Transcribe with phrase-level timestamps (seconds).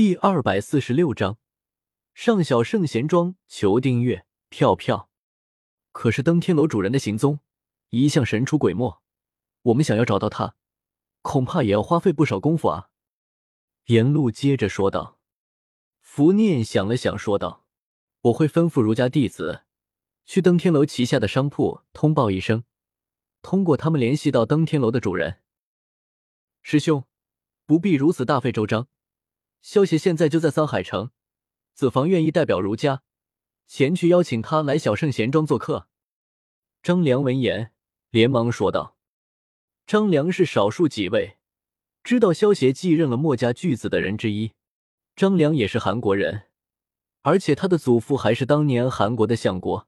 [0.00, 1.36] 第二百四十六章，
[2.14, 5.10] 上小圣贤庄求订阅票票。
[5.92, 7.40] 可是登天楼主人的行踪
[7.90, 9.02] 一向神出鬼没，
[9.60, 10.54] 我们想要找到他，
[11.20, 12.88] 恐怕也要花费不少功夫啊。
[13.88, 15.18] 沿路接着说道。
[16.00, 17.66] 福念想了想，说道
[18.22, 19.64] ：“我会吩咐儒家弟子
[20.24, 22.64] 去登天楼旗下的商铺通报一声，
[23.42, 25.42] 通过他们联系到登天楼的主人。
[26.62, 27.04] 师兄，
[27.66, 28.88] 不必如此大费周章。”
[29.62, 31.10] 萧协现在就在桑海城，
[31.74, 33.02] 子房愿意代表儒家
[33.66, 35.86] 前去邀请他来小圣贤庄做客。
[36.82, 37.72] 张良闻言，
[38.08, 38.96] 连忙说道
[39.86, 41.36] ：“张良是少数几位
[42.02, 44.52] 知道萧协继任了墨家巨子的人之一。
[45.14, 46.44] 张良也是韩国人，
[47.20, 49.86] 而且他的祖父还是当年韩国的相国，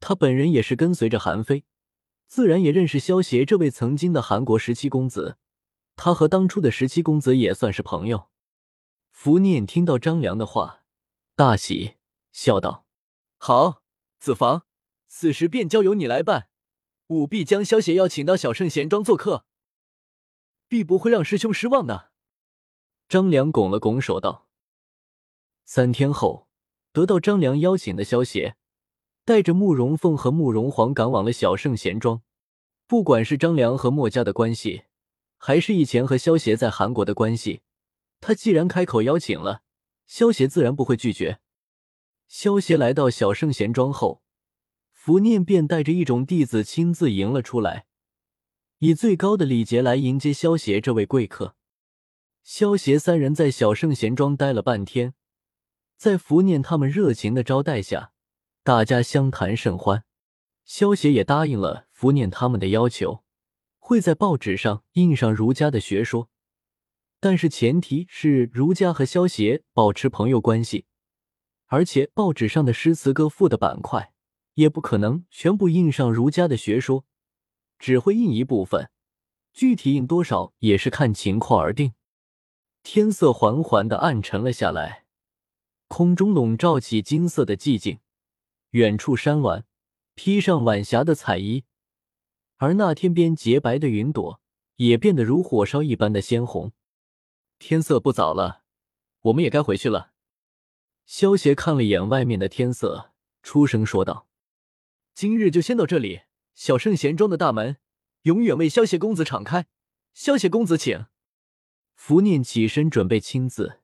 [0.00, 1.64] 他本人也是跟随着韩非，
[2.26, 5.38] 自然也认识萧协这位曾经的韩国十七公子。
[5.96, 8.28] 他和当初的十七公子也算是朋友。”
[9.12, 10.82] 福念听到张良的话，
[11.36, 11.94] 大喜，
[12.32, 12.86] 笑道
[13.38, 13.82] ：“好，
[14.18, 14.66] 子房，
[15.06, 16.48] 此时便交由你来办，
[17.08, 19.44] 务必将萧协邀请到小圣贤庄做客，
[20.66, 22.10] 必不会让师兄失望的。”
[23.08, 24.48] 张良拱了拱手道
[25.64, 26.48] ：“三天后，
[26.92, 28.56] 得到张良邀请的萧邪，
[29.24, 32.22] 带着慕容凤和慕容皇赶往了小圣贤庄。
[32.88, 34.84] 不管是张良和墨家的关系，
[35.36, 37.60] 还是以前和萧协在韩国的关系。”
[38.22, 39.62] 他既然开口邀请了，
[40.06, 41.40] 萧协自然不会拒绝。
[42.28, 44.22] 萧协来到小圣贤庄后，
[44.92, 47.86] 福念便带着一种弟子亲自迎了出来，
[48.78, 51.56] 以最高的礼节来迎接萧协这位贵客。
[52.44, 55.14] 萧协三人在小圣贤庄待了半天，
[55.96, 58.12] 在福念他们热情的招待下，
[58.62, 60.04] 大家相谈甚欢。
[60.64, 63.24] 萧协也答应了福念他们的要求，
[63.80, 66.28] 会在报纸上印上儒家的学说。
[67.24, 70.86] 但是前提是儒家和萧协保持朋友关系，
[71.66, 74.12] 而且报纸上的诗词歌赋的板块
[74.54, 77.04] 也不可能全部印上儒家的学说，
[77.78, 78.90] 只会印一部分，
[79.52, 81.92] 具体印多少也是看情况而定。
[82.82, 85.04] 天色缓缓的暗沉了下来，
[85.86, 88.00] 空中笼罩起金色的寂静，
[88.70, 89.62] 远处山峦
[90.16, 91.62] 披上晚霞的彩衣，
[92.56, 94.40] 而那天边洁白的云朵
[94.74, 96.72] 也变得如火烧一般的鲜红。
[97.64, 98.64] 天色不早了，
[99.20, 100.10] 我们也该回去了。
[101.06, 104.26] 萧协看了一眼外面的天色，出声说道
[105.14, 106.22] ：“今日就先到这里。
[106.54, 107.76] 小圣贤庄的大门
[108.22, 109.68] 永远为萧协公子敞开。
[110.12, 111.06] 萧协公子，请。”
[111.94, 113.80] 福念起身准备亲自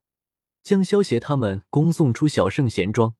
[0.60, 3.14] 将萧协他们恭送出小圣贤庄。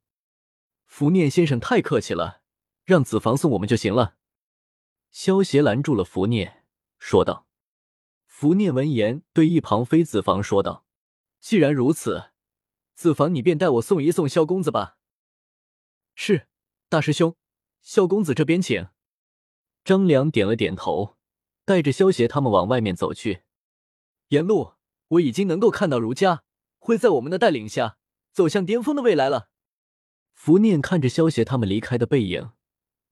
[0.87, 2.43] 福念先生太客气了，
[2.85, 4.17] 让子房送我们就行了。
[5.13, 6.65] 萧协拦住了福念，
[6.99, 7.47] 说道。
[8.41, 10.87] 福念闻言，对一旁妃子房说道
[11.43, 12.31] ：“既然如此，
[12.94, 14.97] 子房你便带我送一送萧公子吧。”
[16.15, 16.47] 是，
[16.88, 17.34] 大师兄，
[17.82, 18.91] 萧公子这边请。
[19.82, 21.16] 张良点了点头，
[21.65, 23.43] 带着萧协他们往外面走去。
[24.28, 24.75] 沿路，
[25.09, 26.44] 我已经能够看到儒家
[26.78, 27.98] 会在我们的带领下
[28.31, 29.50] 走向巅峰的未来了。
[30.32, 32.53] 福念看着萧协他们离开的背影，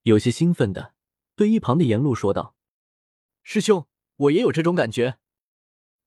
[0.03, 0.95] 有些兴奋的
[1.35, 2.55] 对一旁的沿路说道
[3.43, 5.19] ：“师兄。”我也有这种感觉，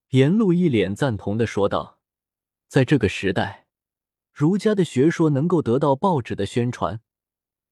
[0.09, 1.99] 颜路一脸赞同的说道
[2.67, 3.67] ：“在这个时代，
[4.33, 7.01] 儒家的学说能够得到报纸的宣传，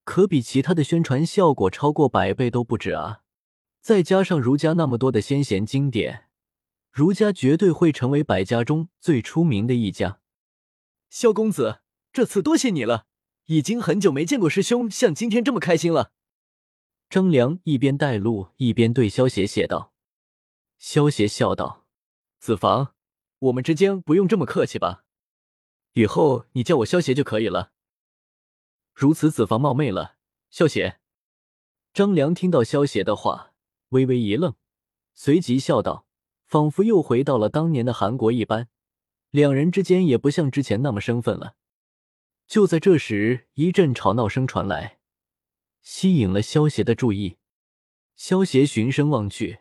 [0.04, 3.22] 可比其他的宣传效果超过百倍都不止啊！
[3.82, 6.26] 再加上儒家那么多的先贤经典，
[6.92, 10.20] 儒家绝对会成为百家中最出名的一家。”
[11.10, 11.80] 萧公子，
[12.14, 13.08] 这次多谢你了，
[13.46, 16.12] 已经很久没见过师兄像今天这么开心了。
[17.10, 19.94] 张良一边带路，一边对萧协写道。
[20.78, 21.86] 萧协笑道
[22.40, 22.94] ：“子房，
[23.40, 25.04] 我们之间不用这么客气吧？
[25.94, 27.72] 以后你叫我萧协就可以了。”
[28.94, 30.18] 如此，子房冒昧了。
[30.50, 31.00] 萧协。
[31.94, 33.54] 张良听到萧协的话，
[33.90, 34.56] 微微一愣，
[35.14, 36.08] 随即笑道，
[36.46, 38.70] 仿佛又回到了当年的韩国一般，
[39.32, 41.56] 两人之间也不像之前那么生分了。
[42.48, 45.00] 就在这时，一阵吵闹声传来，
[45.82, 47.38] 吸引了萧协的注意。
[48.16, 49.60] 萧协循声望去。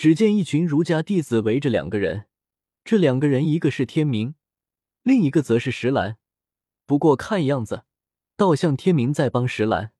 [0.00, 2.24] 只见一群儒家弟子围着两个人，
[2.84, 4.34] 这两个人一个是天明，
[5.02, 6.16] 另一个则是石兰。
[6.86, 7.84] 不过看样子，
[8.34, 9.92] 倒像天明在帮石兰。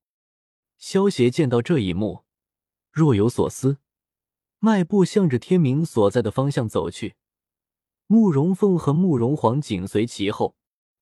[0.79, 2.25] 萧协见到这一幕，
[2.91, 3.77] 若有所思，
[4.59, 7.17] 迈步向着天明所在的方向走去。
[8.07, 10.57] 慕容凤和慕容皇紧随其后。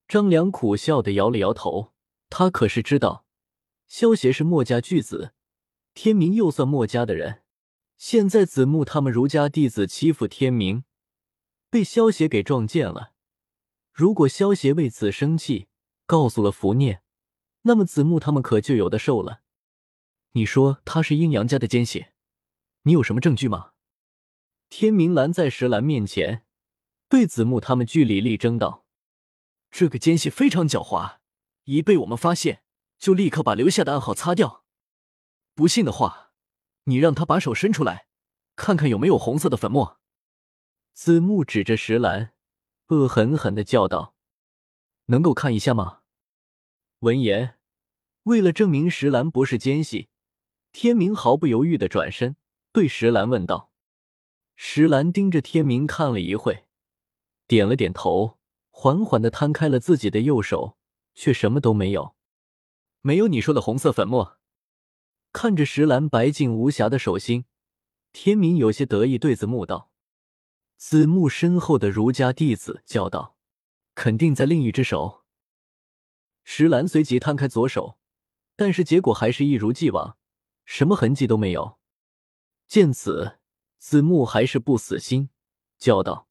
[0.09, 1.93] 张良苦笑的摇了摇头，
[2.29, 3.25] 他可是知道，
[3.87, 5.35] 萧协是墨家巨子，
[5.95, 7.43] 天明又算墨家的人。
[7.99, 10.85] 现在子木他们儒家弟子欺负天明，
[11.69, 13.13] 被萧协给撞见了。
[13.93, 15.67] 如果萧协为此生气，
[16.07, 17.03] 告诉了福念，
[17.63, 19.43] 那么子木他们可就有的受了。
[20.33, 22.07] 你说他是阴阳家的奸细，
[22.83, 23.73] 你有什么证据吗？
[24.69, 26.45] 天明拦在石兰面前，
[27.09, 28.87] 对子木他们据理力争道
[29.73, 31.17] ：“这个奸细非常狡猾，
[31.65, 32.63] 一被我们发现，
[32.97, 34.65] 就立刻把留下的暗号擦掉。
[35.57, 36.28] 不信的话，
[36.89, 38.07] 你让他把手伸出来，
[38.57, 40.01] 看看有没有红色的粉末。”
[40.95, 42.33] 子木指着石兰，
[42.89, 44.15] 恶狠狠的叫道
[45.07, 46.01] ：“能够看一下吗？”
[47.01, 47.59] 闻言，
[48.25, 50.09] 为了证明石兰不是奸细，
[50.73, 52.35] 天明毫不犹豫的转身
[52.73, 53.71] 对石兰问道。
[54.57, 56.65] 石兰盯着天明看了一会，
[57.47, 58.39] 点了点头，
[58.71, 60.77] 缓缓的摊开了自己的右手，
[61.15, 62.17] 却什么都没有，
[63.03, 64.38] 没有你说的红色粉末。
[65.41, 67.45] 看着石兰白净无瑕的手心，
[68.11, 69.93] 天明有些得意，对子木道
[70.77, 73.37] ：“子木身后的儒家弟子叫道，
[73.95, 75.23] 肯定在另一只手。”
[76.43, 78.01] 石兰随即摊开左手，
[78.57, 80.19] 但是结果还是一如既往，
[80.65, 81.79] 什么痕迹都没有。
[82.67, 83.39] 见此。
[83.79, 85.31] 子木还是不死心，
[85.79, 86.27] 叫道：“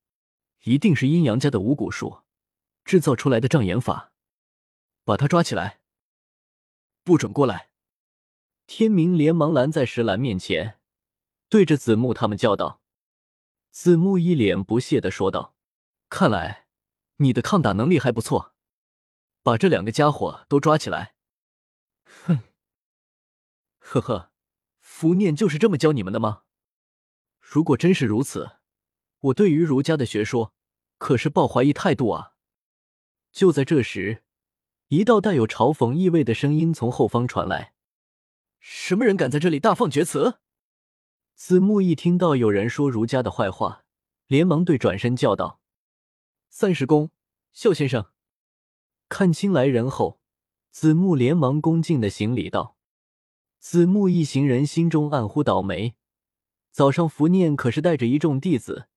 [0.66, 2.24] 一定是阴阳家的五蛊术
[2.84, 4.12] 制造出来的障眼法，
[5.06, 5.80] 把他抓起来，
[7.06, 7.70] 不准过来！”
[8.68, 10.78] 天明连忙拦在石兰面前，
[11.48, 12.82] 对着子木他们叫道
[13.72, 15.56] ：“子木一脸不屑的说道
[16.10, 16.68] ：‘看来
[17.18, 18.54] 你的抗打能力还不错，
[19.42, 21.16] 把这两个家伙都抓起来。’
[22.26, 22.40] 哼，
[23.80, 24.32] 呵呵，
[24.82, 26.44] 符念就是这么教你们的吗？”
[27.40, 28.58] 如果真是如此，
[29.20, 30.54] 我对于儒家的学说
[30.98, 32.34] 可是抱怀疑态度啊！
[33.32, 34.26] 就在这时，
[34.90, 37.74] 一道带有嘲讽意味的声音从后方传来
[38.60, 40.40] ：“什么人敢在这里大放厥词？”
[41.36, 43.84] 子木一听到有人说儒家的坏话，
[44.26, 45.62] 连忙对转身叫道
[46.50, 47.12] ：“三十公，
[47.54, 48.08] 肖先生。”
[49.08, 50.20] 看清来人后，
[50.72, 52.78] 子木连忙恭敬的行礼道
[53.60, 55.96] ：“子木一行人心中暗呼倒霉。”
[56.72, 58.88] 早上，福念可是带着一众弟子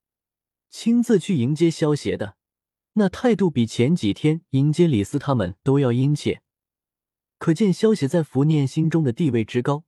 [0.69, 2.37] 亲自去迎接萧协的，
[2.95, 6.43] 那态度比前几天迎接李斯他们都要殷切，
[7.41, 9.85] 可见萧协在福念心中的地位之高。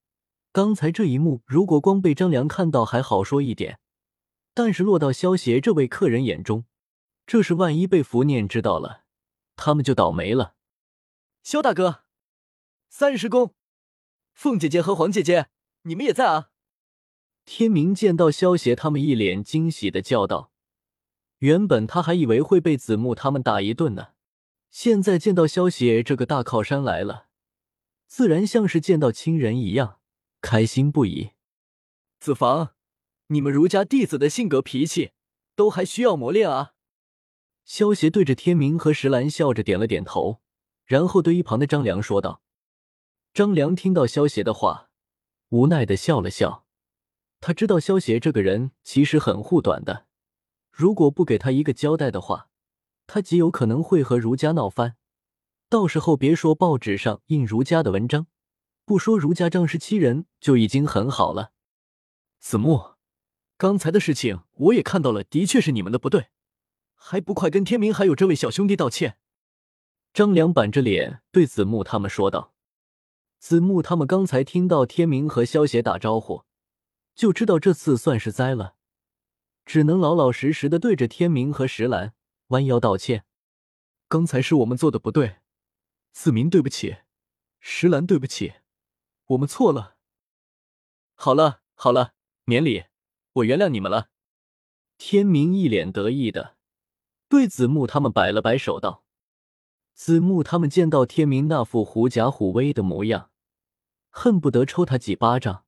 [0.53, 3.79] 刚才这一幕，如果光被张良看到还好说一点，
[4.55, 6.65] 但是落到萧协这位客人眼中，
[7.27, 9.03] 这是万一被福念知道了，
[9.55, 10.55] 他们就倒霉了。
[11.43, 12.05] 萧大哥，
[12.89, 13.55] 三师公，
[14.33, 15.49] 凤姐姐和黄姐姐，
[15.83, 16.49] 你们也在啊？
[17.45, 20.53] 天明见到萧协他们，一脸惊喜的叫道
[21.41, 24.13] ：“原本他还以为会被子木他们打一顿呢，
[24.71, 27.27] 现在见到萧协这个大靠山来了，
[28.15, 29.99] 自然像是见到亲人一样，
[30.43, 31.31] 开心不已。”
[32.21, 32.75] 子房，
[33.29, 35.13] 你们儒家弟子的性格脾气
[35.57, 36.75] 都还需要磨练啊。
[37.65, 40.43] 萧协对着天明和石兰笑着点了点头，
[40.85, 42.43] 然后对一旁的张良说道
[43.33, 44.91] ：“张良听到萧协的话，
[45.49, 46.67] 无奈的笑了笑。”
[47.41, 50.07] 他知道萧协这个人其实很护短的，
[50.71, 52.51] 如果不给他一个交代的话，
[53.07, 54.97] 他极有可能会和儒家闹翻。
[55.73, 58.27] 到时候别说报纸上印儒家的文章，
[58.85, 61.53] 不说儒家仗势欺人就已经很好了。
[62.39, 62.97] 子木，
[63.57, 66.27] 刚才的事情我也看到了，的确是你们的不对，
[66.93, 69.17] 还不快跟天明还有这位小兄弟道歉？
[70.13, 72.53] 张良板着脸对子木他们说道。
[73.39, 76.45] 子木他们刚才听到天明和萧协打招呼。
[77.15, 78.75] 就知道这次算是栽了，
[79.65, 82.13] 只能老老实实的对着天明和石兰
[82.49, 83.25] 弯腰道歉。
[84.09, 85.37] 刚才是我们做的不对，
[86.13, 86.99] 子明对不起，
[87.59, 88.55] 石兰对不起，
[89.27, 89.97] 我们错了。
[91.15, 92.15] 好了好了，
[92.45, 92.85] 免礼，
[93.33, 94.11] 我原谅你们了。
[94.99, 96.57] 天明一脸得意的
[97.29, 99.05] 对子木他们摆了摆手道
[99.95, 103.31] ：“子木他们见到天明那副狐假虎威的模样，
[104.11, 105.65] 恨不得抽他几巴掌。”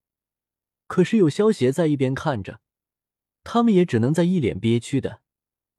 [0.87, 2.61] 可是有萧协在一边看着，
[3.43, 5.23] 他们也只能在一脸憋屈的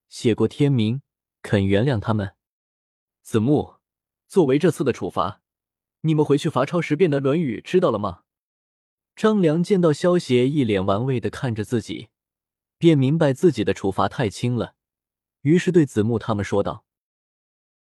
[0.09, 1.03] 写过天明，
[1.43, 2.35] 肯原谅他们。
[3.21, 3.74] 子木，
[4.35, 5.39] 作为这次的处罚，
[6.01, 8.23] 你们回去罚抄十遍的《论语》，知道了吗？
[9.15, 12.09] 张良见到萧邪一脸玩味的看着自己，
[12.77, 14.75] 便明白自己的处罚太轻了，
[15.43, 16.84] 于是对子木他们说道。